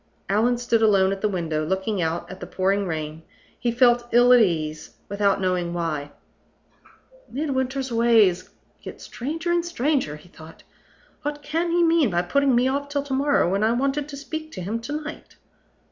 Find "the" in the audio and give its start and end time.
1.21-1.29, 2.39-2.47